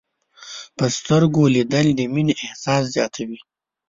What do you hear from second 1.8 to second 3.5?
د مینې احساس زیاتوي